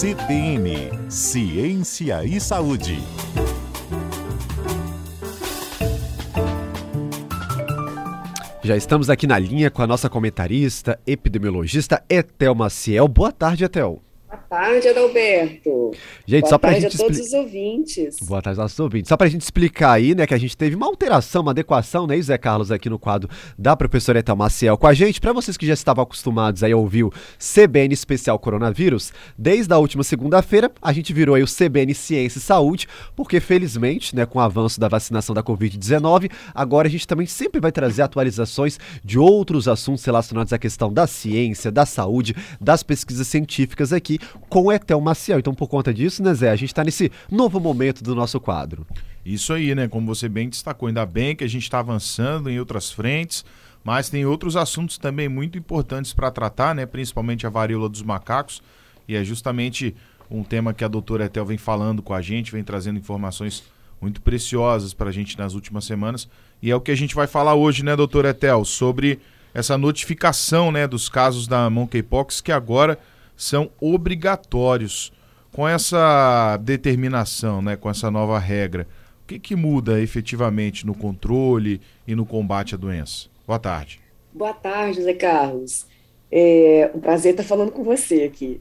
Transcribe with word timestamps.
CBN 0.00 1.10
Ciência 1.10 2.24
e 2.24 2.38
Saúde. 2.38 3.00
Já 8.62 8.76
estamos 8.76 9.10
aqui 9.10 9.26
na 9.26 9.36
linha 9.40 9.72
com 9.72 9.82
a 9.82 9.88
nossa 9.88 10.08
comentarista, 10.08 11.00
epidemiologista 11.04 12.00
Etel 12.08 12.54
Maciel. 12.54 13.08
Boa 13.08 13.32
tarde, 13.32 13.64
Etel. 13.64 14.00
Boa 14.28 14.42
tarde, 14.42 14.86
Adalberto. 14.88 15.92
Gente, 16.26 16.42
Boa 16.42 16.50
só 16.50 16.58
pra 16.58 16.70
tarde 16.72 16.82
gente 16.82 16.96
a 16.96 16.98
todos 16.98 17.18
os 17.18 17.32
ouvintes. 17.32 18.16
Boa 18.20 18.42
tarde, 18.42 18.60
nossos 18.60 18.78
ouvintes. 18.78 19.08
Só 19.08 19.16
pra 19.16 19.26
gente 19.26 19.40
explicar 19.40 19.92
aí, 19.92 20.14
né, 20.14 20.26
que 20.26 20.34
a 20.34 20.38
gente 20.38 20.54
teve 20.54 20.76
uma 20.76 20.84
alteração, 20.84 21.40
uma 21.40 21.52
adequação, 21.52 22.06
né, 22.06 22.20
Zé 22.20 22.36
Carlos, 22.36 22.70
aqui 22.70 22.90
no 22.90 22.98
quadro 22.98 23.30
da 23.56 23.74
professora 23.74 24.18
Etel 24.18 24.36
Maciel 24.36 24.76
com 24.76 24.86
a 24.86 24.92
gente. 24.92 25.18
Pra 25.18 25.32
vocês 25.32 25.56
que 25.56 25.66
já 25.66 25.72
estavam 25.72 26.02
acostumados 26.02 26.62
aí 26.62 26.72
a 26.72 26.76
ouvir 26.76 27.04
o 27.04 27.12
CBN 27.38 27.94
Especial 27.94 28.38
Coronavírus, 28.38 29.14
desde 29.36 29.72
a 29.72 29.78
última 29.78 30.04
segunda-feira, 30.04 30.70
a 30.82 30.92
gente 30.92 31.10
virou 31.14 31.34
aí 31.34 31.42
o 31.42 31.46
CBN 31.46 31.94
Ciência 31.94 32.38
e 32.38 32.42
Saúde, 32.42 32.86
porque 33.16 33.40
felizmente, 33.40 34.14
né, 34.14 34.26
com 34.26 34.40
o 34.40 34.42
avanço 34.42 34.78
da 34.78 34.88
vacinação 34.88 35.34
da 35.34 35.42
Covid-19, 35.42 36.30
agora 36.54 36.86
a 36.86 36.90
gente 36.90 37.06
também 37.06 37.26
sempre 37.26 37.62
vai 37.62 37.72
trazer 37.72 38.02
atualizações 38.02 38.78
de 39.02 39.18
outros 39.18 39.66
assuntos 39.68 40.04
relacionados 40.04 40.52
à 40.52 40.58
questão 40.58 40.92
da 40.92 41.06
ciência, 41.06 41.72
da 41.72 41.86
saúde, 41.86 42.36
das 42.60 42.82
pesquisas 42.82 43.26
científicas 43.26 43.90
aqui 43.90 44.17
com 44.48 44.64
o 44.64 44.72
Etel 44.72 45.00
Maciel. 45.00 45.38
Então, 45.38 45.54
por 45.54 45.68
conta 45.68 45.92
disso, 45.92 46.22
né, 46.22 46.34
Zé, 46.34 46.50
a 46.50 46.56
gente 46.56 46.74
tá 46.74 46.84
nesse 46.84 47.10
novo 47.30 47.60
momento 47.60 48.02
do 48.02 48.14
nosso 48.14 48.40
quadro. 48.40 48.86
Isso 49.24 49.52
aí, 49.52 49.74
né? 49.74 49.88
Como 49.88 50.06
você 50.06 50.28
bem 50.28 50.48
destacou, 50.48 50.88
ainda 50.88 51.04
bem 51.04 51.36
que 51.36 51.44
a 51.44 51.48
gente 51.48 51.64
está 51.64 51.80
avançando 51.80 52.48
em 52.48 52.58
outras 52.58 52.90
frentes, 52.90 53.44
mas 53.84 54.08
tem 54.08 54.24
outros 54.24 54.56
assuntos 54.56 54.98
também 54.98 55.28
muito 55.28 55.58
importantes 55.58 56.12
para 56.12 56.30
tratar, 56.30 56.74
né? 56.74 56.86
Principalmente 56.86 57.46
a 57.46 57.50
varíola 57.50 57.88
dos 57.88 58.02
macacos, 58.02 58.62
e 59.06 59.14
é 59.14 59.24
justamente 59.24 59.94
um 60.30 60.42
tema 60.42 60.74
que 60.74 60.84
a 60.84 60.88
doutora 60.88 61.24
Etel 61.24 61.44
vem 61.44 61.58
falando 61.58 62.02
com 62.02 62.12
a 62.12 62.20
gente, 62.20 62.52
vem 62.52 62.62
trazendo 62.62 62.98
informações 62.98 63.64
muito 64.00 64.20
preciosas 64.20 64.94
para 64.94 65.08
a 65.08 65.12
gente 65.12 65.36
nas 65.38 65.54
últimas 65.54 65.84
semanas, 65.84 66.28
e 66.62 66.70
é 66.70 66.76
o 66.76 66.80
que 66.80 66.90
a 66.90 66.96
gente 66.96 67.14
vai 67.14 67.26
falar 67.26 67.54
hoje, 67.54 67.84
né, 67.84 67.96
doutora 67.96 68.30
Etel, 68.30 68.64
sobre 68.64 69.18
essa 69.52 69.76
notificação, 69.78 70.70
né, 70.70 70.86
dos 70.86 71.08
casos 71.08 71.48
da 71.48 71.68
monkeypox 71.68 72.40
que 72.40 72.52
agora 72.52 72.98
são 73.38 73.70
obrigatórios. 73.80 75.12
Com 75.52 75.66
essa 75.66 76.56
determinação, 76.58 77.62
né, 77.62 77.76
com 77.76 77.88
essa 77.88 78.10
nova 78.10 78.38
regra, 78.38 78.86
o 79.22 79.26
que, 79.26 79.38
que 79.38 79.56
muda 79.56 80.00
efetivamente 80.00 80.84
no 80.84 80.94
controle 80.94 81.80
e 82.06 82.14
no 82.14 82.26
combate 82.26 82.74
à 82.74 82.78
doença? 82.78 83.28
Boa 83.46 83.58
tarde. 83.58 84.00
Boa 84.32 84.52
tarde, 84.52 85.02
Zé 85.02 85.14
Carlos. 85.14 85.86
É 86.30 86.90
um 86.94 87.00
prazer 87.00 87.32
estar 87.32 87.44
falando 87.44 87.72
com 87.72 87.82
você 87.82 88.24
aqui. 88.24 88.60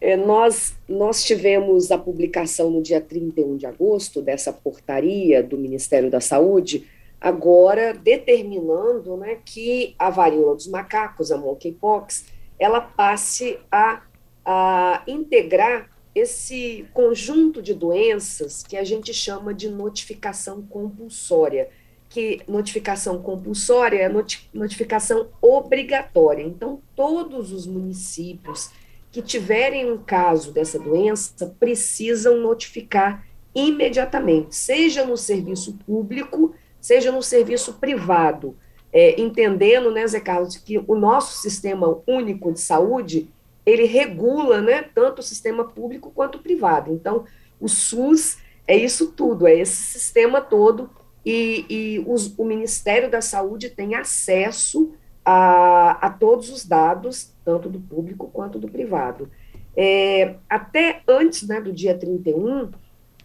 É, 0.00 0.16
nós, 0.16 0.76
nós 0.88 1.24
tivemos 1.24 1.90
a 1.90 1.98
publicação 1.98 2.70
no 2.70 2.82
dia 2.82 3.00
31 3.00 3.56
de 3.56 3.66
agosto 3.66 4.22
dessa 4.22 4.52
portaria 4.52 5.42
do 5.42 5.58
Ministério 5.58 6.10
da 6.10 6.20
Saúde, 6.20 6.86
agora 7.20 7.94
determinando 7.94 9.16
né, 9.16 9.38
que 9.44 9.94
a 9.98 10.10
varíola 10.10 10.54
dos 10.54 10.68
macacos, 10.68 11.32
a 11.32 11.38
monkeypox, 11.38 12.33
ela 12.64 12.80
passe 12.80 13.58
a, 13.70 14.02
a 14.44 15.02
integrar 15.06 15.90
esse 16.14 16.86
conjunto 16.94 17.60
de 17.60 17.74
doenças 17.74 18.62
que 18.62 18.76
a 18.76 18.84
gente 18.84 19.12
chama 19.12 19.52
de 19.52 19.68
notificação 19.68 20.62
compulsória, 20.62 21.68
que 22.08 22.40
notificação 22.48 23.20
compulsória 23.20 23.98
é 23.98 24.08
noti- 24.08 24.48
notificação 24.54 25.28
obrigatória. 25.42 26.42
Então, 26.42 26.80
todos 26.94 27.52
os 27.52 27.66
municípios 27.66 28.70
que 29.10 29.20
tiverem 29.20 29.90
um 29.90 29.98
caso 29.98 30.52
dessa 30.52 30.78
doença 30.78 31.54
precisam 31.58 32.40
notificar 32.40 33.26
imediatamente, 33.54 34.56
seja 34.56 35.04
no 35.04 35.16
serviço 35.16 35.74
público, 35.86 36.54
seja 36.80 37.12
no 37.12 37.22
serviço 37.22 37.74
privado, 37.74 38.56
É, 38.94 39.20
entendendo, 39.20 39.90
né, 39.90 40.06
Zé 40.06 40.20
Carlos, 40.20 40.56
que 40.56 40.78
o 40.78 40.94
nosso 40.94 41.38
sistema 41.42 42.00
único 42.06 42.52
de 42.52 42.60
saúde 42.60 43.28
ele 43.66 43.86
regula, 43.86 44.60
né, 44.62 44.82
tanto 44.94 45.20
o 45.20 45.22
sistema 45.22 45.64
público 45.64 46.12
quanto 46.14 46.36
o 46.38 46.42
privado. 46.42 46.92
Então, 46.92 47.24
o 47.60 47.68
SUS 47.68 48.38
é 48.68 48.76
isso 48.76 49.12
tudo, 49.12 49.46
é 49.48 49.58
esse 49.58 49.76
sistema 49.98 50.40
todo 50.40 50.90
e, 51.26 51.64
e 51.68 52.04
os- 52.06 52.32
o 52.38 52.44
Ministério 52.44 53.10
da 53.10 53.20
Saúde 53.20 53.70
tem 53.70 53.94
acesso 53.96 54.92
a, 55.24 56.06
a 56.06 56.10
todos 56.10 56.50
os 56.50 56.64
dados, 56.66 57.32
tanto 57.44 57.68
do 57.68 57.80
público 57.80 58.28
quanto 58.32 58.58
do 58.58 58.68
privado. 58.68 59.30
É, 59.76 60.36
até 60.48 61.02
antes 61.08 61.48
né, 61.48 61.60
do 61.60 61.72
dia 61.72 61.96
31, 61.98 62.70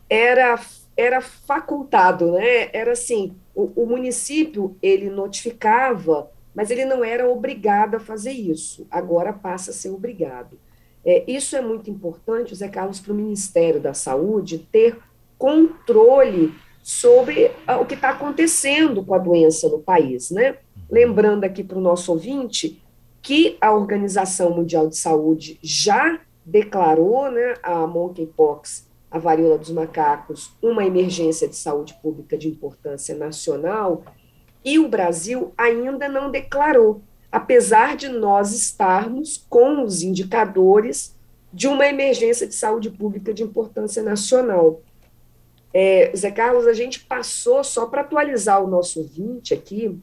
era, 0.09 0.59
era 0.97 1.21
facultado, 1.21 2.31
né? 2.31 2.69
Era 2.73 2.93
assim, 2.93 3.35
o, 3.59 3.83
o 3.83 3.85
município, 3.85 4.77
ele 4.81 5.09
notificava, 5.09 6.31
mas 6.55 6.71
ele 6.71 6.85
não 6.85 7.03
era 7.03 7.29
obrigado 7.29 7.95
a 7.95 7.99
fazer 7.99 8.31
isso. 8.31 8.87
Agora 8.89 9.33
passa 9.33 9.71
a 9.71 9.73
ser 9.73 9.89
obrigado. 9.89 10.57
É, 11.05 11.29
isso 11.29 11.57
é 11.57 11.61
muito 11.61 11.89
importante, 11.89 12.55
Zé 12.55 12.69
Carlos, 12.69 13.01
para 13.01 13.11
o 13.11 13.15
Ministério 13.15 13.81
da 13.81 13.93
Saúde 13.93 14.67
ter 14.71 14.97
controle 15.37 16.53
sobre 16.81 17.51
ah, 17.67 17.77
o 17.79 17.85
que 17.85 17.95
está 17.95 18.11
acontecendo 18.11 19.03
com 19.03 19.13
a 19.13 19.17
doença 19.17 19.67
no 19.67 19.79
país, 19.79 20.31
né? 20.31 20.57
Lembrando 20.89 21.43
aqui 21.43 21.63
para 21.63 21.77
o 21.77 21.81
nosso 21.81 22.11
ouvinte 22.11 22.81
que 23.21 23.57
a 23.59 23.73
Organização 23.73 24.51
Mundial 24.55 24.87
de 24.87 24.97
Saúde 24.97 25.59
já 25.61 26.19
declarou, 26.45 27.29
né, 27.29 27.55
a 27.61 27.85
monkeypox, 27.85 28.87
a 29.11 29.17
varíola 29.17 29.57
dos 29.57 29.71
macacos, 29.71 30.51
uma 30.61 30.85
emergência 30.85 31.47
de 31.47 31.55
saúde 31.55 31.95
pública 32.01 32.37
de 32.37 32.47
importância 32.47 33.15
nacional, 33.15 34.03
e 34.63 34.77
o 34.77 34.87
Brasil 34.87 35.53
ainda 35.57 36.07
não 36.07 36.29
declarou, 36.29 37.01
apesar 37.31 37.95
de 37.95 38.09
nós 38.09 38.53
estarmos 38.53 39.45
com 39.49 39.83
os 39.83 40.03
indicadores 40.03 41.15
de 41.51 41.67
uma 41.67 41.87
emergência 41.87 42.45
de 42.45 42.53
saúde 42.53 42.89
pública 42.91 43.33
de 43.33 43.41
importância 43.41 44.03
nacional. 44.03 44.81
É, 45.73 46.11
Zé 46.15 46.31
Carlos, 46.31 46.67
a 46.67 46.73
gente 46.73 46.99
passou, 47.01 47.63
só 47.63 47.85
para 47.85 48.01
atualizar 48.01 48.63
o 48.63 48.67
nosso 48.67 48.99
ouvinte 48.99 49.53
aqui, 49.53 49.99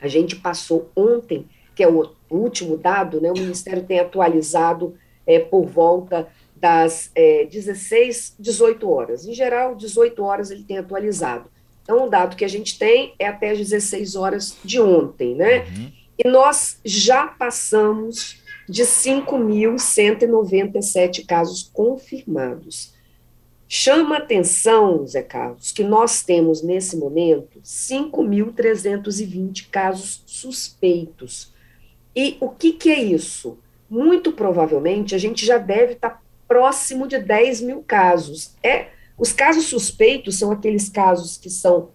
a 0.00 0.08
gente 0.08 0.36
passou 0.36 0.90
ontem, 0.96 1.48
que 1.74 1.82
é 1.82 1.88
o 1.88 2.10
último 2.28 2.76
dado, 2.76 3.20
né, 3.20 3.30
o 3.30 3.38
Ministério 3.38 3.84
tem 3.84 4.00
atualizado 4.00 4.96
é, 5.26 5.38
por 5.38 5.64
volta 5.66 6.28
das 6.62 7.10
é, 7.16 7.44
16, 7.46 8.36
18 8.38 8.88
horas. 8.88 9.26
Em 9.26 9.34
geral, 9.34 9.74
18 9.74 10.22
horas 10.22 10.52
ele 10.52 10.62
tem 10.62 10.78
atualizado. 10.78 11.50
Então, 11.82 12.06
o 12.06 12.08
dado 12.08 12.36
que 12.36 12.44
a 12.44 12.48
gente 12.48 12.78
tem 12.78 13.16
é 13.18 13.26
até 13.26 13.50
as 13.50 13.58
16 13.58 14.14
horas 14.14 14.56
de 14.64 14.80
ontem, 14.80 15.34
né? 15.34 15.66
E 16.16 16.28
nós 16.28 16.78
já 16.84 17.26
passamos 17.26 18.40
de 18.68 18.84
5.197 18.84 21.26
casos 21.26 21.68
confirmados. 21.72 22.94
Chama 23.66 24.18
atenção, 24.18 25.04
Zé 25.04 25.22
Carlos, 25.22 25.72
que 25.72 25.82
nós 25.82 26.22
temos 26.22 26.62
nesse 26.62 26.96
momento 26.96 27.60
5.320 27.64 29.68
casos 29.68 30.22
suspeitos. 30.26 31.52
E 32.14 32.36
o 32.38 32.50
que, 32.50 32.74
que 32.74 32.88
é 32.88 33.02
isso? 33.02 33.58
Muito 33.90 34.30
provavelmente 34.30 35.16
a 35.16 35.18
gente 35.18 35.44
já 35.44 35.58
deve 35.58 35.94
estar 35.94 36.22
próximo 36.52 37.08
de 37.08 37.18
10 37.18 37.62
mil 37.62 37.82
casos. 37.82 38.54
É, 38.62 38.88
os 39.16 39.32
casos 39.32 39.64
suspeitos 39.64 40.38
são 40.38 40.52
aqueles 40.52 40.90
casos 40.90 41.38
que 41.38 41.48
são 41.48 41.88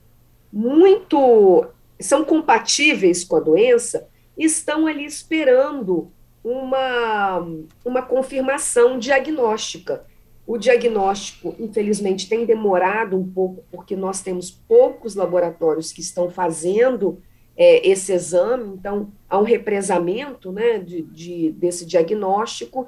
muito 0.52 1.68
são 2.00 2.26
compatíveis 2.26 3.24
com 3.24 3.36
a 3.36 3.40
doença 3.40 4.08
e 4.36 4.46
estão 4.46 4.88
ali 4.88 5.06
esperando 5.06 6.12
uma, 6.44 7.48
uma 7.86 8.02
confirmação 8.02 8.98
diagnóstica. 8.98 10.06
O 10.46 10.58
diagnóstico, 10.58 11.56
infelizmente, 11.60 12.28
tem 12.28 12.46
demorado 12.46 13.16
um 13.16 13.28
pouco, 13.28 13.64
porque 13.72 13.96
nós 13.96 14.22
temos 14.22 14.50
poucos 14.50 15.14
laboratórios 15.14 15.92
que 15.92 16.02
estão 16.02 16.32
fazendo 16.32 17.22
é, 17.56 17.88
esse 17.88 18.12
exame, 18.12 18.76
então 18.76 19.12
há 19.30 19.38
um 19.38 19.44
represamento 19.44 20.52
né, 20.52 20.80
de, 20.80 21.02
de, 21.02 21.52
desse 21.52 21.86
diagnóstico. 21.86 22.88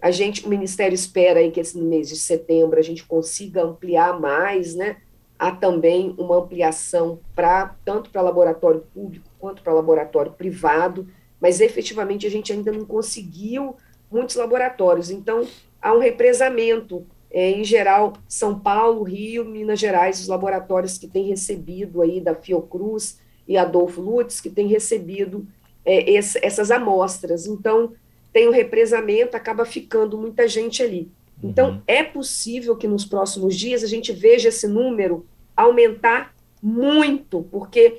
A 0.00 0.10
gente, 0.10 0.44
o 0.44 0.48
Ministério 0.48 0.94
espera 0.94 1.40
aí 1.40 1.50
que 1.50 1.60
esse, 1.60 1.78
mês 1.78 2.08
de 2.08 2.16
setembro 2.16 2.78
a 2.78 2.82
gente 2.82 3.04
consiga 3.04 3.62
ampliar 3.62 4.20
mais, 4.20 4.74
né? 4.74 4.98
Há 5.38 5.50
também 5.50 6.14
uma 6.18 6.36
ampliação 6.36 7.18
para 7.34 7.74
tanto 7.84 8.10
para 8.10 8.22
laboratório 8.22 8.84
público 8.94 9.28
quanto 9.38 9.62
para 9.62 9.72
laboratório 9.72 10.32
privado, 10.32 11.08
mas 11.40 11.60
efetivamente 11.60 12.26
a 12.26 12.30
gente 12.30 12.52
ainda 12.52 12.72
não 12.72 12.84
conseguiu 12.84 13.76
muitos 14.10 14.36
laboratórios. 14.36 15.10
Então, 15.10 15.46
há 15.80 15.94
um 15.94 15.98
represamento. 15.98 17.06
É, 17.30 17.50
em 17.50 17.64
geral, 17.64 18.14
São 18.28 18.58
Paulo, 18.58 19.02
Rio, 19.02 19.44
Minas 19.44 19.78
Gerais, 19.78 20.20
os 20.20 20.28
laboratórios 20.28 20.96
que 20.96 21.06
têm 21.06 21.24
recebido 21.24 22.00
aí 22.00 22.20
da 22.20 22.34
Fiocruz 22.34 23.18
e 23.46 23.58
Adolfo 23.58 24.00
Lutz, 24.00 24.40
que 24.40 24.48
têm 24.48 24.68
recebido 24.68 25.46
é, 25.84 26.10
esse, 26.10 26.38
essas 26.42 26.70
amostras. 26.70 27.46
Então, 27.46 27.92
tem 28.36 28.46
o 28.46 28.50
um 28.50 28.52
represamento, 28.52 29.34
acaba 29.34 29.64
ficando 29.64 30.18
muita 30.18 30.46
gente 30.46 30.82
ali. 30.82 31.10
Então, 31.42 31.70
uhum. 31.70 31.82
é 31.86 32.04
possível 32.04 32.76
que 32.76 32.86
nos 32.86 33.02
próximos 33.02 33.56
dias 33.56 33.82
a 33.82 33.86
gente 33.86 34.12
veja 34.12 34.50
esse 34.50 34.68
número 34.68 35.24
aumentar 35.56 36.34
muito, 36.62 37.48
porque 37.50 37.98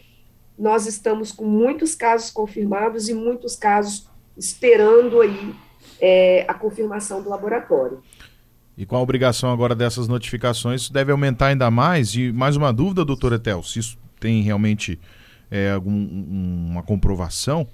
nós 0.56 0.86
estamos 0.86 1.32
com 1.32 1.44
muitos 1.44 1.96
casos 1.96 2.30
confirmados 2.30 3.10
e 3.10 3.16
muitos 3.16 3.56
casos 3.56 4.08
esperando 4.38 5.22
aí 5.22 5.56
é, 6.00 6.46
a 6.48 6.54
confirmação 6.54 7.24
do 7.24 7.30
laboratório. 7.30 8.04
E 8.78 8.86
com 8.86 8.96
a 8.96 9.02
obrigação 9.02 9.52
agora 9.52 9.74
dessas 9.74 10.08
notificações, 10.08 10.84
isso 10.84 10.94
deve 10.94 11.12
aumentar 11.12 11.48
ainda 11.48 11.72
mais. 11.72 12.14
E 12.14 12.32
mais 12.32 12.56
uma 12.56 12.72
dúvida, 12.72 13.04
doutora 13.04 13.38
Etel, 13.38 13.64
se 13.64 13.80
isso 13.80 13.98
tem 14.20 14.44
realmente 14.44 15.00
é, 15.50 15.72
algum, 15.72 16.70
uma 16.70 16.84
comprovação, 16.84 17.68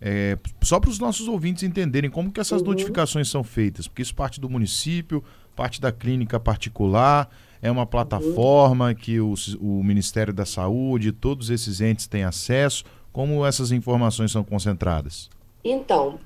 é, 0.00 0.38
só 0.62 0.80
para 0.80 0.90
os 0.90 0.98
nossos 0.98 1.28
ouvintes 1.28 1.62
entenderem 1.62 2.10
como 2.10 2.32
que 2.32 2.40
essas 2.40 2.62
uhum. 2.62 2.68
notificações 2.68 3.28
são 3.28 3.44
feitas, 3.44 3.86
porque 3.86 4.02
isso 4.02 4.14
parte 4.14 4.40
do 4.40 4.48
município, 4.48 5.22
parte 5.54 5.80
da 5.80 5.92
clínica 5.92 6.40
particular, 6.40 7.28
é 7.60 7.70
uma 7.70 7.84
plataforma 7.84 8.88
uhum. 8.88 8.94
que 8.94 9.20
o, 9.20 9.34
o 9.60 9.84
Ministério 9.84 10.32
da 10.32 10.46
Saúde, 10.46 11.12
todos 11.12 11.50
esses 11.50 11.80
entes 11.80 12.06
têm 12.06 12.24
acesso. 12.24 12.84
Como 13.12 13.44
essas 13.44 13.72
informações 13.72 14.30
são 14.32 14.42
concentradas? 14.42 15.28
Então, 15.62 16.18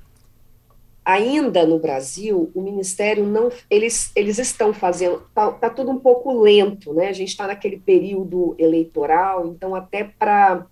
ainda 1.05 1.67
no 1.67 1.79
Brasil, 1.79 2.50
o 2.55 2.62
Ministério 2.62 3.26
não, 3.26 3.50
eles, 3.69 4.12
eles 4.15 4.38
estão 4.38 4.73
fazendo, 4.73 5.23
está 5.29 5.50
tá 5.50 5.71
tudo 5.71 5.91
um 5.91 5.99
pouco 5.99 6.41
lento, 6.41 6.93
né? 6.94 7.09
A 7.09 7.12
gente 7.12 7.29
está 7.29 7.47
naquele 7.47 7.79
período 7.79 8.55
eleitoral, 8.59 9.47
então 9.49 9.75
até 9.75 10.05
para 10.05 10.67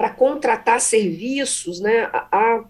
para 0.00 0.08
contratar 0.08 0.80
serviços, 0.80 1.78
né, 1.78 2.08
há 2.10 2.64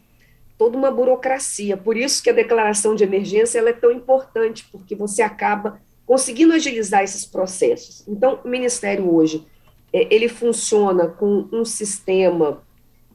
toda 0.59 0.77
uma 0.77 0.91
burocracia. 0.91 1.77
Por 1.77 1.97
isso 1.97 2.21
que 2.21 2.29
a 2.29 2.33
declaração 2.33 2.97
de 2.97 3.05
emergência 3.05 3.61
ela 3.61 3.71
é 3.71 3.73
tão 3.73 3.93
importante, 3.93 4.67
porque 4.73 4.97
você 4.97 5.23
acaba 5.23 5.81
conseguindo 6.05 6.53
agilizar 6.53 7.05
esses 7.05 7.25
processos. 7.25 8.03
Então, 8.09 8.41
o 8.45 8.49
Ministério 8.49 9.15
hoje 9.15 9.47
é, 9.93 10.13
ele 10.13 10.27
funciona 10.29 11.07
com 11.07 11.49
um 11.53 11.65
sistema 11.65 12.65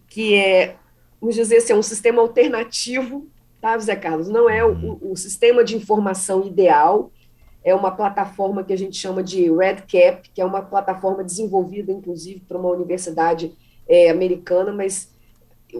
que 0.08 0.34
é, 0.34 0.78
vamos 1.20 1.36
dizer 1.36 1.58
assim, 1.58 1.74
é 1.74 1.76
um 1.76 1.84
sistema 1.84 2.22
alternativo 2.22 3.28
tá, 3.60 3.78
Zé 3.78 3.98
Carlos? 3.98 4.30
Não 4.30 4.50
é 4.50 4.64
o, 4.64 5.12
o, 5.12 5.18
sistema 5.18 5.62
de 5.62 5.76
informação 5.76 6.48
ideal, 6.48 7.12
é 7.66 7.76
uma 7.76 7.92
plataforma 7.92 8.64
que 8.64 8.72
a 8.72 8.78
gente 8.78 8.96
chama 8.96 9.22
de 9.22 9.52
RedCap, 9.52 10.30
que 10.34 10.40
é 10.40 10.46
uma 10.46 10.62
plataforma 10.62 11.22
desenvolvida, 11.22 11.92
inclusive, 11.92 12.40
por 12.48 12.56
uma 12.56 12.70
universidade 12.70 13.54
é, 13.88 14.10
americana, 14.10 14.72
mas 14.72 15.14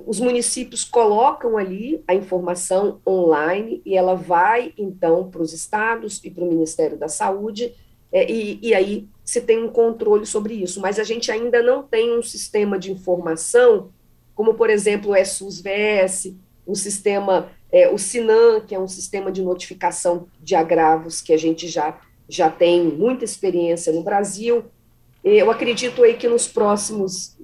os 0.06 0.20
municípios 0.20 0.84
colocam 0.84 1.58
ali 1.58 2.04
a 2.08 2.14
informação 2.14 3.00
online 3.08 3.82
e 3.86 3.96
ela 3.96 4.16
vai, 4.16 4.74
então, 4.78 5.30
para 5.30 5.42
os 5.42 5.54
estados 5.54 6.22
e 6.24 6.30
para 6.30 6.44
o 6.44 6.48
Ministério 6.48 6.98
da 6.98 7.08
Saúde, 7.08 7.74
é, 8.12 8.30
e, 8.30 8.60
e 8.62 8.74
aí 8.74 9.08
se 9.24 9.42
tem 9.42 9.64
um 9.64 9.70
controle 9.70 10.26
sobre 10.26 10.54
isso. 10.54 10.82
Mas 10.82 11.00
a 11.00 11.04
gente 11.04 11.32
ainda 11.32 11.62
não 11.62 11.84
tem 11.84 12.18
um 12.18 12.22
sistema 12.22 12.78
de 12.78 12.92
informação, 12.92 13.90
como, 14.34 14.54
por 14.54 14.70
exemplo, 14.70 15.12
o 15.12 15.26
SUS-VS, 15.26 16.36
um 16.68 16.76
sistema 16.76 17.50
é, 17.72 17.90
o 17.90 17.98
SINAM, 17.98 18.62
que 18.62 18.74
é 18.74 18.80
um 18.80 18.88
sistema 18.88 19.30
de 19.30 19.42
notificação 19.42 20.28
de 20.42 20.56
agravos 20.56 21.22
que 21.22 21.34
a 21.34 21.38
gente 21.38 21.68
já, 21.68 22.00
já 22.30 22.50
tem 22.50 22.84
muita 22.84 23.26
experiência 23.26 23.92
no 23.92 24.02
Brasil. 24.02 24.64
Eu 25.22 25.52
acredito 25.52 26.02
aí 26.02 26.14
que 26.14 26.28
nos 26.28 26.48
próximos 26.48 27.38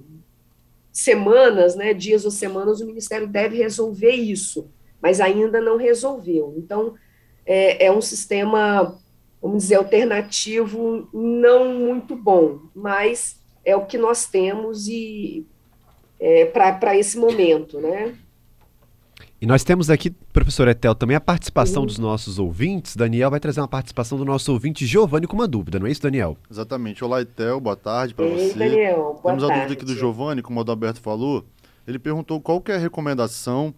semanas, 0.92 1.74
né, 1.74 1.94
dias 1.94 2.24
ou 2.24 2.30
semanas, 2.30 2.80
o 2.80 2.86
Ministério 2.86 3.26
deve 3.26 3.56
resolver 3.56 4.12
isso, 4.12 4.70
mas 5.00 5.20
ainda 5.20 5.60
não 5.60 5.76
resolveu. 5.76 6.54
Então, 6.58 6.94
é, 7.46 7.86
é 7.86 7.92
um 7.92 8.00
sistema, 8.00 8.98
vamos 9.40 9.64
dizer, 9.64 9.76
alternativo 9.76 11.08
não 11.12 11.72
muito 11.74 12.14
bom, 12.14 12.60
mas 12.74 13.40
é 13.64 13.74
o 13.74 13.86
que 13.86 13.96
nós 13.96 14.26
temos 14.26 14.86
e 14.86 15.46
é, 16.20 16.44
para 16.44 16.96
esse 16.96 17.18
momento, 17.18 17.80
né? 17.80 18.14
E 19.42 19.46
nós 19.46 19.64
temos 19.64 19.90
aqui, 19.90 20.08
professor 20.32 20.68
Etel, 20.68 20.94
também 20.94 21.16
a 21.16 21.20
participação 21.20 21.82
uhum. 21.82 21.86
dos 21.88 21.98
nossos 21.98 22.38
ouvintes. 22.38 22.94
Daniel 22.94 23.28
vai 23.28 23.40
trazer 23.40 23.60
uma 23.60 23.66
participação 23.66 24.16
do 24.16 24.24
nosso 24.24 24.52
ouvinte 24.52 24.86
Giovanni 24.86 25.26
com 25.26 25.34
uma 25.34 25.48
dúvida, 25.48 25.80
não 25.80 25.88
é 25.88 25.90
isso, 25.90 26.00
Daniel? 26.00 26.38
Exatamente. 26.48 27.02
Olá, 27.02 27.22
Etel, 27.22 27.58
boa 27.58 27.74
tarde 27.74 28.14
para 28.14 28.24
você. 28.24 28.54
Daniel, 28.54 29.18
boa 29.20 29.34
Temos 29.34 29.42
tarde. 29.42 29.52
a 29.52 29.64
dúvida 29.64 29.72
aqui 29.72 29.84
do 29.84 29.98
Giovanni, 29.98 30.42
como 30.42 30.60
o 30.60 30.62
Adalberto 30.62 31.00
falou. 31.00 31.44
Ele 31.88 31.98
perguntou 31.98 32.40
qual 32.40 32.62
é 32.68 32.76
a 32.76 32.78
recomendação 32.78 33.74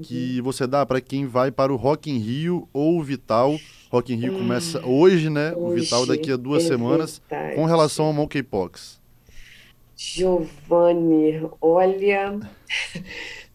que 0.00 0.36
uhum. 0.38 0.44
você 0.44 0.64
dá 0.64 0.86
para 0.86 1.00
quem 1.00 1.26
vai 1.26 1.50
para 1.50 1.72
o 1.72 1.76
Rock 1.76 2.08
in 2.08 2.18
Rio 2.18 2.68
ou 2.72 3.00
o 3.00 3.02
Vital. 3.02 3.58
Rock 3.90 4.14
in 4.14 4.16
Rio 4.16 4.34
hum, 4.34 4.38
começa 4.38 4.80
hoje, 4.86 5.28
né? 5.28 5.52
Hoje, 5.56 5.58
o 5.58 5.82
Vital 5.82 6.06
daqui 6.06 6.30
a 6.30 6.36
duas 6.36 6.62
é 6.62 6.68
semanas, 6.68 7.20
verdade. 7.28 7.56
com 7.56 7.64
relação 7.64 8.06
ao 8.06 8.12
monkeypox. 8.12 8.99
Giovanni, 10.02 11.46
olha 11.60 12.40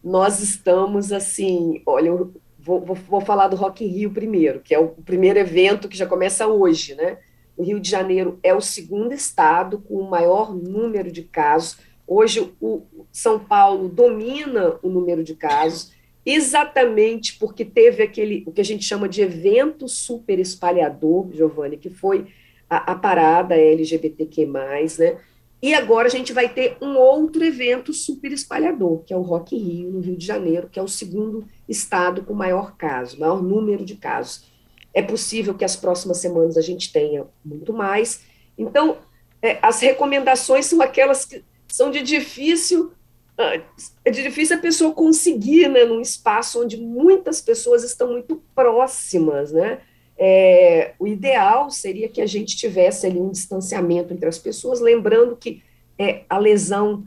nós 0.02 0.40
estamos 0.40 1.10
assim, 1.10 1.82
olha, 1.84 2.06
eu 2.06 2.32
vou, 2.56 2.80
vou, 2.82 2.94
vou, 2.94 3.20
falar 3.20 3.48
do 3.48 3.56
Rock 3.56 3.84
in 3.84 3.88
Rio 3.88 4.12
primeiro, 4.12 4.60
que 4.60 4.72
é 4.72 4.78
o 4.78 4.90
primeiro 4.90 5.40
evento 5.40 5.88
que 5.88 5.96
já 5.96 6.06
começa 6.06 6.46
hoje, 6.46 6.94
né? 6.94 7.18
O 7.56 7.64
Rio 7.64 7.80
de 7.80 7.90
Janeiro 7.90 8.38
é 8.44 8.54
o 8.54 8.60
segundo 8.60 9.12
estado 9.12 9.80
com 9.80 9.96
o 9.96 10.08
maior 10.08 10.54
número 10.54 11.10
de 11.10 11.24
casos. 11.24 11.78
Hoje 12.06 12.52
o 12.60 12.82
São 13.10 13.40
Paulo 13.40 13.88
domina 13.88 14.78
o 14.84 14.88
número 14.88 15.24
de 15.24 15.34
casos, 15.34 15.92
exatamente 16.24 17.36
porque 17.40 17.64
teve 17.64 18.04
aquele 18.04 18.44
o 18.46 18.52
que 18.52 18.60
a 18.60 18.64
gente 18.64 18.84
chama 18.84 19.08
de 19.08 19.20
evento 19.20 19.88
super 19.88 20.38
espalhador, 20.38 21.28
Giovanni, 21.32 21.76
que 21.76 21.90
foi 21.90 22.28
a, 22.70 22.92
a 22.92 22.94
parada 22.94 23.56
LGBTQ+, 23.56 24.46
né? 24.46 25.18
E 25.62 25.74
agora 25.74 26.06
a 26.06 26.10
gente 26.10 26.32
vai 26.32 26.48
ter 26.48 26.76
um 26.80 26.96
outro 26.96 27.44
evento 27.44 27.92
super 27.92 28.30
espalhador, 28.30 29.02
que 29.04 29.12
é 29.12 29.16
o 29.16 29.22
Rock 29.22 29.56
Rio, 29.56 29.90
no 29.90 30.00
Rio 30.00 30.16
de 30.16 30.26
Janeiro, 30.26 30.68
que 30.68 30.78
é 30.78 30.82
o 30.82 30.88
segundo 30.88 31.46
estado 31.68 32.22
com 32.22 32.34
maior 32.34 32.76
caso, 32.76 33.18
maior 33.18 33.42
número 33.42 33.84
de 33.84 33.96
casos. 33.96 34.44
É 34.92 35.02
possível 35.02 35.54
que 35.54 35.64
as 35.64 35.74
próximas 35.74 36.18
semanas 36.18 36.56
a 36.56 36.62
gente 36.62 36.92
tenha 36.92 37.24
muito 37.44 37.72
mais. 37.72 38.22
Então, 38.56 38.98
é, 39.42 39.58
as 39.62 39.80
recomendações 39.80 40.66
são 40.66 40.80
aquelas 40.82 41.24
que 41.24 41.42
são 41.68 41.90
de 41.90 42.02
difícil 42.02 42.92
ah, 43.38 43.60
é 44.04 44.10
difícil 44.10 44.56
a 44.56 44.60
pessoa 44.60 44.94
conseguir, 44.94 45.68
né, 45.68 45.84
num 45.84 46.00
espaço 46.00 46.62
onde 46.62 46.78
muitas 46.78 47.40
pessoas 47.40 47.84
estão 47.84 48.12
muito 48.12 48.42
próximas, 48.54 49.52
né? 49.52 49.80
É, 50.18 50.94
o 50.98 51.06
ideal 51.06 51.70
seria 51.70 52.08
que 52.08 52.22
a 52.22 52.26
gente 52.26 52.56
tivesse 52.56 53.06
ali 53.06 53.20
um 53.20 53.30
distanciamento 53.30 54.14
entre 54.14 54.28
as 54.28 54.38
pessoas, 54.38 54.80
lembrando 54.80 55.36
que 55.36 55.62
é, 55.98 56.24
a 56.28 56.38
lesão, 56.38 57.04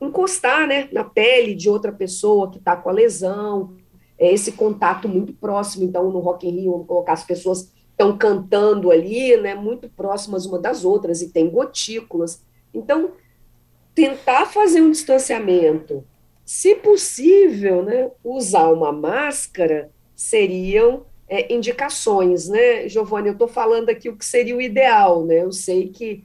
encostar 0.00 0.66
né, 0.66 0.88
na 0.92 1.04
pele 1.04 1.54
de 1.54 1.68
outra 1.68 1.92
pessoa 1.92 2.50
que 2.50 2.58
está 2.58 2.76
com 2.76 2.88
a 2.88 2.92
lesão, 2.92 3.74
é, 4.18 4.32
esse 4.32 4.52
contato 4.52 5.08
muito 5.08 5.32
próximo, 5.34 5.84
então 5.84 6.10
no 6.10 6.18
Rock 6.18 6.48
in 6.48 6.60
Rio, 6.62 6.84
colocar 6.86 7.12
as 7.12 7.24
pessoas 7.24 7.72
estão 7.90 8.16
cantando 8.16 8.90
ali, 8.90 9.36
né, 9.38 9.54
muito 9.54 9.88
próximas 9.88 10.44
uma 10.44 10.58
das 10.58 10.84
outras, 10.84 11.22
e 11.22 11.30
tem 11.30 11.48
gotículas, 11.48 12.42
então 12.72 13.12
tentar 13.94 14.46
fazer 14.46 14.82
um 14.82 14.90
distanciamento, 14.90 16.04
se 16.44 16.74
possível, 16.76 17.82
né, 17.82 18.10
usar 18.22 18.70
uma 18.70 18.92
máscara 18.92 19.90
seriam 20.14 21.04
é, 21.28 21.52
indicações, 21.52 22.48
né, 22.48 22.88
Giovanni? 22.88 23.28
Eu 23.28 23.32
estou 23.32 23.48
falando 23.48 23.88
aqui 23.88 24.08
o 24.08 24.16
que 24.16 24.24
seria 24.24 24.56
o 24.56 24.60
ideal, 24.60 25.24
né? 25.24 25.42
Eu 25.42 25.52
sei 25.52 25.88
que 25.88 26.24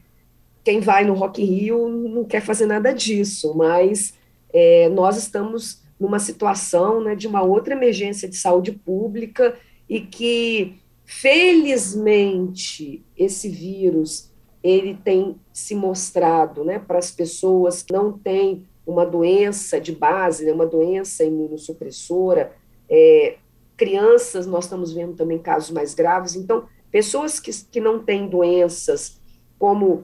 quem 0.63 0.79
vai 0.79 1.03
no 1.03 1.13
Rock 1.13 1.43
Rio 1.43 1.89
não 1.89 2.23
quer 2.23 2.41
fazer 2.41 2.65
nada 2.65 2.93
disso, 2.93 3.55
mas 3.55 4.13
é, 4.53 4.89
nós 4.89 5.17
estamos 5.17 5.81
numa 5.99 6.19
situação 6.19 7.03
né, 7.03 7.15
de 7.15 7.27
uma 7.27 7.43
outra 7.43 7.73
emergência 7.73 8.27
de 8.27 8.35
saúde 8.35 8.71
pública 8.71 9.55
e 9.87 10.01
que, 10.01 10.75
felizmente, 11.05 13.03
esse 13.15 13.49
vírus 13.49 14.31
ele 14.63 14.95
tem 15.03 15.35
se 15.51 15.75
mostrado 15.75 16.63
né, 16.63 16.79
para 16.79 16.99
as 16.99 17.11
pessoas 17.11 17.81
que 17.83 17.93
não 17.93 18.11
têm 18.17 18.65
uma 18.85 19.05
doença 19.05 19.79
de 19.79 19.91
base, 19.91 20.45
né, 20.45 20.51
uma 20.51 20.65
doença 20.65 21.23
imunossupressora, 21.23 22.51
é, 22.89 23.37
crianças, 23.81 24.45
nós 24.45 24.65
estamos 24.65 24.93
vendo 24.93 25.15
também 25.15 25.39
casos 25.39 25.71
mais 25.71 25.95
graves. 25.95 26.35
Então, 26.35 26.67
pessoas 26.91 27.39
que, 27.39 27.51
que 27.71 27.81
não 27.81 27.97
têm 27.97 28.29
doenças 28.29 29.19
como 29.57 30.03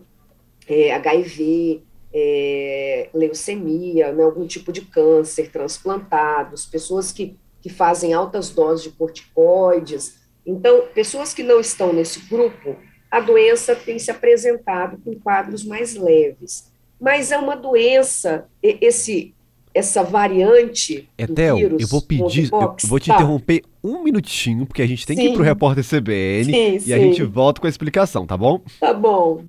é, 0.68 0.92
HIV, 0.96 1.84
é, 2.12 3.08
leucemia, 3.14 4.12
né, 4.14 4.24
algum 4.24 4.48
tipo 4.48 4.74
de 4.74 4.82
câncer, 4.82 5.52
transplantados, 5.52 6.66
pessoas 6.66 7.12
que, 7.12 7.38
que 7.62 7.70
fazem 7.70 8.14
altas 8.14 8.50
doses 8.50 8.86
de 8.86 8.98
corticoides. 8.98 10.22
Então, 10.44 10.88
pessoas 10.96 11.32
que 11.32 11.44
não 11.44 11.60
estão 11.60 11.94
nesse 11.94 12.22
grupo, 12.22 12.76
a 13.12 13.20
doença 13.20 13.76
tem 13.76 14.00
se 14.00 14.10
apresentado 14.10 14.98
com 15.06 15.20
quadros 15.20 15.64
mais 15.64 15.94
leves. 15.94 16.74
Mas 17.00 17.32
é 17.32 17.38
uma 17.38 17.56
doença, 17.56 18.50
esse 18.60 19.36
essa 19.78 20.04
variante 20.04 21.08
Etel, 21.18 21.56
do 21.56 21.62
vírus, 21.62 21.82
eu 21.82 21.88
vou 21.88 22.02
pedir, 22.02 22.50
eu, 22.52 22.76
vou 22.86 23.00
te 23.00 23.08
tá. 23.08 23.16
interromper 23.16 23.62
um 23.84 24.04
minutinho, 24.04 24.66
porque 24.66 24.82
a 24.82 24.88
gente 24.88 25.06
tem 25.06 25.16
que 25.16 25.24
ir 25.24 25.30
Sim. 25.30 25.34
pro 25.34 25.44
repórter 25.44 25.84
CBN 25.84 26.46
Sim, 26.46 26.76
e 26.76 26.80
sim. 26.80 26.94
a 26.94 26.98
gente 26.98 27.24
volta 27.24 27.62
com 27.62 27.68
a 27.68 27.70
explicação, 27.70 28.26
tá 28.26 28.36
bom? 28.36 28.62
Tá 28.80 28.94
bom. 28.94 29.44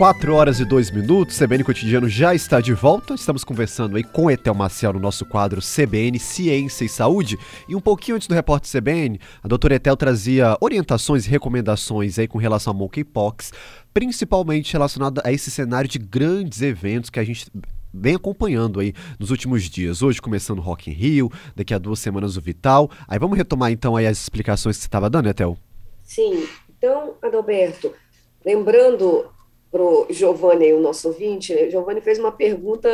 4 0.00 0.34
horas 0.34 0.58
e 0.60 0.64
2 0.64 0.90
minutos, 0.92 1.38
CBN 1.38 1.62
Cotidiano 1.62 2.08
já 2.08 2.34
está 2.34 2.58
de 2.58 2.72
volta. 2.72 3.12
Estamos 3.12 3.44
conversando 3.44 3.98
aí 3.98 4.02
com 4.02 4.30
Etel 4.30 4.54
Maciel 4.54 4.94
no 4.94 4.98
nosso 4.98 5.26
quadro 5.26 5.60
CBN 5.60 6.18
Ciência 6.18 6.86
e 6.86 6.88
Saúde. 6.88 7.38
E 7.68 7.76
um 7.76 7.80
pouquinho 7.82 8.16
antes 8.16 8.26
do 8.26 8.34
repórter 8.34 8.70
CBN, 8.80 9.20
a 9.42 9.46
doutora 9.46 9.74
Etel 9.74 9.98
trazia 9.98 10.56
orientações 10.58 11.26
e 11.26 11.30
recomendações 11.30 12.18
aí 12.18 12.26
com 12.26 12.38
relação 12.38 12.70
a 12.70 12.74
monkeypox, 12.74 13.52
principalmente 13.92 14.72
relacionada 14.72 15.20
a 15.22 15.30
esse 15.30 15.50
cenário 15.50 15.90
de 15.90 15.98
grandes 15.98 16.62
eventos 16.62 17.10
que 17.10 17.20
a 17.20 17.24
gente 17.24 17.50
vem 17.92 18.14
acompanhando 18.14 18.80
aí 18.80 18.94
nos 19.18 19.30
últimos 19.30 19.64
dias. 19.64 20.02
Hoje 20.02 20.20
começando 20.20 20.58
o 20.58 20.62
Rock 20.62 20.90
in 20.90 20.94
Rio, 20.94 21.32
daqui 21.54 21.74
a 21.74 21.78
duas 21.78 21.98
semanas 21.98 22.36
o 22.36 22.40
Vital. 22.40 22.90
Aí 23.06 23.18
vamos 23.18 23.36
retomar 23.36 23.70
então 23.70 23.96
aí 23.96 24.06
as 24.06 24.18
explicações 24.18 24.76
que 24.76 24.82
você 24.82 24.88
estava 24.88 25.10
dando, 25.10 25.28
Etel? 25.28 25.56
Sim. 26.02 26.46
Então, 26.76 27.14
Adalberto, 27.20 27.92
lembrando 28.44 29.26
pro 29.70 30.06
Giovanni, 30.10 30.72
o 30.72 30.80
nosso 30.80 31.08
ouvinte, 31.08 31.54
né? 31.54 31.70
Giovanni 31.70 32.00
fez 32.00 32.18
uma 32.18 32.32
pergunta 32.32 32.88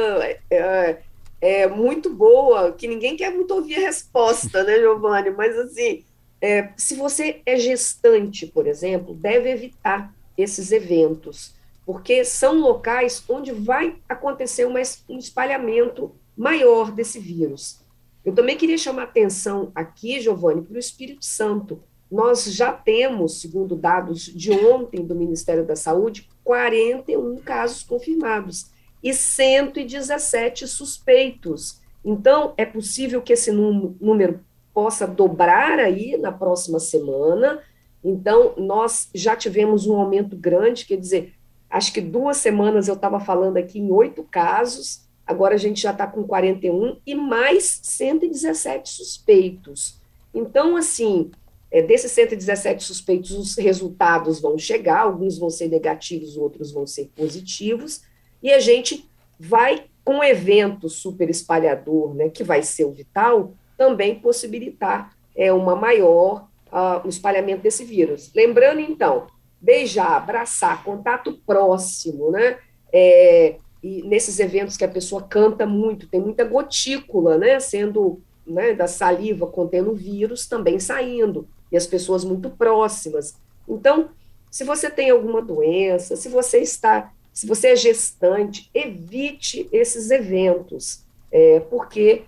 é, 0.50 0.98
é, 1.40 1.66
muito 1.66 2.10
boa, 2.10 2.72
que 2.72 2.86
ninguém 2.86 3.16
quer 3.16 3.30
muito 3.30 3.54
ouvir 3.54 3.76
a 3.76 3.86
resposta, 3.86 4.62
né, 4.64 4.78
Giovanni? 4.78 5.30
Mas 5.30 5.56
assim, 5.56 6.04
é, 6.40 6.70
se 6.76 6.94
você 6.94 7.40
é 7.46 7.56
gestante, 7.56 8.46
por 8.46 8.66
exemplo, 8.66 9.14
deve 9.14 9.50
evitar 9.50 10.14
esses 10.36 10.70
eventos, 10.70 11.54
porque 11.86 12.24
são 12.24 12.60
locais 12.60 13.22
onde 13.28 13.52
vai 13.52 13.96
acontecer 14.08 14.66
uma, 14.66 14.80
um 15.08 15.18
espalhamento 15.18 16.12
maior 16.36 16.90
desse 16.90 17.20
vírus. 17.20 17.80
Eu 18.24 18.34
também 18.34 18.56
queria 18.56 18.76
chamar 18.76 19.04
atenção 19.04 19.70
aqui, 19.72 20.20
Giovanni, 20.20 20.62
para 20.62 20.74
o 20.74 20.80
Espírito 20.80 21.24
Santo. 21.24 21.80
Nós 22.10 22.44
já 22.44 22.72
temos, 22.72 23.40
segundo 23.40 23.76
dados 23.76 24.24
de 24.24 24.50
ontem 24.50 25.06
do 25.06 25.14
Ministério 25.14 25.64
da 25.64 25.76
Saúde, 25.76 26.28
41 26.42 27.36
casos 27.36 27.84
confirmados 27.84 28.66
e 29.00 29.14
117 29.14 30.66
suspeitos. 30.66 31.80
Então, 32.04 32.52
é 32.56 32.64
possível 32.64 33.22
que 33.22 33.32
esse 33.32 33.52
nú- 33.52 33.96
número 34.00 34.40
possa 34.74 35.06
dobrar 35.06 35.78
aí 35.78 36.16
na 36.16 36.32
próxima 36.32 36.80
semana. 36.80 37.60
Então, 38.02 38.54
nós 38.56 39.08
já 39.14 39.36
tivemos 39.36 39.86
um 39.86 39.94
aumento 39.96 40.36
grande, 40.36 40.84
quer 40.84 40.96
dizer, 40.96 41.35
acho 41.76 41.92
que 41.92 42.00
duas 42.00 42.38
semanas 42.38 42.88
eu 42.88 42.94
estava 42.94 43.20
falando 43.20 43.58
aqui 43.58 43.78
em 43.78 43.90
oito 43.90 44.22
casos, 44.22 45.02
agora 45.26 45.54
a 45.54 45.58
gente 45.58 45.80
já 45.80 45.90
está 45.90 46.06
com 46.06 46.24
41 46.24 46.98
e 47.06 47.14
mais 47.14 47.80
117 47.82 48.88
suspeitos. 48.88 50.00
Então, 50.32 50.76
assim, 50.76 51.30
é, 51.70 51.82
desses 51.82 52.12
117 52.12 52.82
suspeitos, 52.82 53.30
os 53.32 53.56
resultados 53.56 54.40
vão 54.40 54.56
chegar, 54.56 55.00
alguns 55.00 55.38
vão 55.38 55.50
ser 55.50 55.68
negativos, 55.68 56.36
outros 56.36 56.72
vão 56.72 56.86
ser 56.86 57.10
positivos, 57.14 58.02
e 58.42 58.50
a 58.50 58.58
gente 58.58 59.08
vai, 59.38 59.84
com 60.02 60.18
o 60.18 60.24
evento 60.24 60.88
super 60.88 61.28
espalhador, 61.28 62.14
né, 62.14 62.30
que 62.30 62.42
vai 62.42 62.62
ser 62.62 62.84
o 62.84 62.92
Vital, 62.92 63.52
também 63.76 64.18
possibilitar 64.18 65.14
é, 65.34 65.52
uma 65.52 65.76
maior 65.76 66.48
ah, 66.72 67.02
o 67.04 67.08
espalhamento 67.08 67.62
desse 67.62 67.84
vírus. 67.84 68.30
Lembrando, 68.34 68.80
então, 68.80 69.26
beijar, 69.66 70.12
abraçar, 70.12 70.84
contato 70.84 71.40
próximo, 71.44 72.30
né? 72.30 72.58
É, 72.92 73.56
e 73.82 74.02
nesses 74.02 74.38
eventos 74.38 74.76
que 74.76 74.84
a 74.84 74.88
pessoa 74.88 75.22
canta 75.22 75.66
muito, 75.66 76.08
tem 76.08 76.20
muita 76.20 76.44
gotícula, 76.44 77.36
né? 77.36 77.58
Sendo 77.58 78.22
né, 78.46 78.74
da 78.74 78.86
saliva 78.86 79.48
contendo 79.48 79.92
vírus 79.92 80.46
também 80.46 80.78
saindo, 80.78 81.48
e 81.72 81.76
as 81.76 81.84
pessoas 81.84 82.24
muito 82.24 82.48
próximas. 82.48 83.34
Então, 83.68 84.10
se 84.48 84.62
você 84.62 84.88
tem 84.88 85.10
alguma 85.10 85.42
doença, 85.42 86.14
se 86.14 86.28
você 86.28 86.60
está, 86.60 87.12
se 87.32 87.44
você 87.44 87.68
é 87.68 87.76
gestante, 87.76 88.70
evite 88.72 89.68
esses 89.72 90.12
eventos, 90.12 91.04
é, 91.32 91.58
porque 91.58 92.22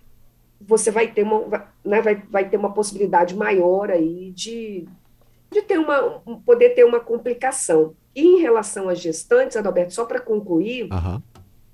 você 0.61 0.91
vai 0.91 1.13
ter 1.13 1.23
uma, 1.23 1.69
né, 1.85 2.03
vai, 2.03 2.17
vai 2.29 2.49
ter 2.49 2.57
uma 2.57 2.75
possibilidade 2.75 3.37
maior 3.37 3.93
aí 3.93 4.33
de, 4.33 4.89
de 5.51 5.63
ter 5.63 5.79
uma, 5.79 6.23
um- 6.27 6.41
poder 6.41 6.71
ter 6.71 6.85
uma 6.85 7.01
complicação. 7.01 7.95
E 8.15 8.23
em 8.23 8.41
relação 8.41 8.89
às 8.89 9.01
gestantes, 9.01 9.57
Adalberto, 9.57 9.95
só 9.95 10.05
para 10.05 10.21
concluir, 10.21 10.89
Aham. 10.93 11.23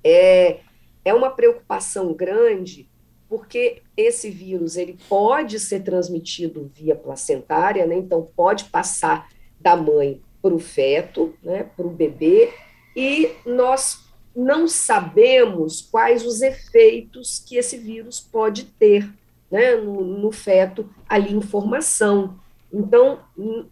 é, 0.03 0.59
é 1.05 1.15
uma 1.15 1.31
preocupação 1.31 2.13
grande, 2.13 2.89
porque 3.29 3.83
esse 3.97 4.31
vírus 4.31 4.77
ele 4.77 4.99
pode 5.09 5.59
ser 5.59 5.81
transmitido 5.83 6.71
via 6.75 6.95
placentária, 6.95 7.87
né? 7.87 7.97
então 7.97 8.29
pode 8.37 8.65
passar 8.67 9.29
da 9.59 9.75
mãe 9.77 10.21
para 10.43 10.55
o 10.55 10.59
feto, 10.59 11.35
né? 11.43 11.65
para 11.77 11.87
o 11.87 11.91
bebê, 11.91 12.53
e 12.95 13.31
nós 13.47 14.05
não 14.37 14.69
sabemos 14.69 15.81
quais 15.81 16.25
os 16.25 16.43
efeitos 16.43 17.39
que 17.45 17.57
esse 17.57 17.77
vírus 17.79 18.21
pode 18.21 18.65
ter 18.65 19.09
né? 19.51 19.75
no, 19.77 20.05
no 20.05 20.31
feto 20.31 20.89
ali 21.09 21.33
em 21.35 21.41
formação. 21.41 22.39
Então, 22.75 23.21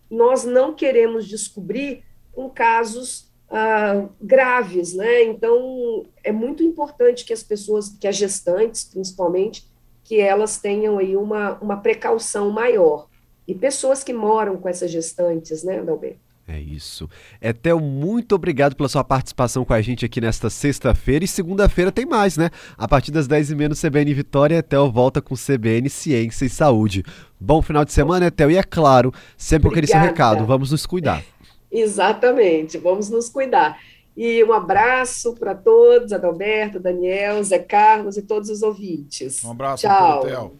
nós 0.08 0.44
não 0.44 0.72
queremos 0.72 1.26
descobrir 1.26 2.04
com 2.32 2.48
casos 2.48 3.30
ah, 3.50 4.08
graves, 4.20 4.94
né? 4.94 5.24
Então 5.24 6.06
é 6.24 6.32
muito 6.32 6.62
importante 6.62 7.24
que 7.24 7.32
as 7.32 7.42
pessoas, 7.42 7.90
que 7.90 8.06
as 8.06 8.16
gestantes, 8.16 8.84
principalmente, 8.84 9.70
que 10.04 10.20
elas 10.20 10.58
tenham 10.58 10.98
aí 10.98 11.16
uma, 11.16 11.58
uma 11.60 11.76
precaução 11.76 12.50
maior. 12.50 13.08
E 13.46 13.54
pessoas 13.54 14.04
que 14.04 14.12
moram 14.12 14.56
com 14.56 14.68
essas 14.68 14.90
gestantes, 14.90 15.64
né, 15.64 15.80
Adalberto? 15.80 16.31
É 16.46 16.58
isso. 16.58 17.08
Etel, 17.40 17.78
muito 17.78 18.34
obrigado 18.34 18.74
pela 18.74 18.88
sua 18.88 19.04
participação 19.04 19.64
com 19.64 19.72
a 19.72 19.80
gente 19.80 20.04
aqui 20.04 20.20
nesta 20.20 20.50
sexta-feira. 20.50 21.24
E 21.24 21.28
segunda-feira 21.28 21.92
tem 21.92 22.04
mais, 22.04 22.36
né? 22.36 22.50
A 22.76 22.88
partir 22.88 23.12
das 23.12 23.28
10h30 23.28 23.68
no 23.68 23.76
CBN 23.76 24.12
Vitória, 24.12 24.56
Etel 24.56 24.90
volta 24.90 25.22
com 25.22 25.36
CBN 25.36 25.88
Ciência 25.88 26.44
e 26.44 26.50
Saúde. 26.50 27.04
Bom 27.40 27.62
final 27.62 27.84
de 27.84 27.92
semana, 27.92 28.26
Etel. 28.26 28.50
E 28.50 28.56
é 28.56 28.62
claro, 28.62 29.12
sempre 29.36 29.68
com 29.68 29.72
aquele 29.72 29.86
seu 29.86 30.00
recado, 30.00 30.44
vamos 30.44 30.72
nos 30.72 30.84
cuidar. 30.84 31.24
Exatamente, 31.70 32.76
vamos 32.76 33.08
nos 33.08 33.28
cuidar. 33.28 33.78
E 34.16 34.44
um 34.44 34.52
abraço 34.52 35.34
para 35.34 35.54
todos, 35.54 36.12
Adalberto, 36.12 36.78
Daniel, 36.78 37.42
Zé 37.42 37.58
Carlos 37.58 38.16
e 38.16 38.22
todos 38.22 38.50
os 38.50 38.62
ouvintes. 38.62 39.42
Um 39.42 39.52
abraço, 39.52 39.86
Tchau. 39.86 40.20
Theo. 40.20 40.52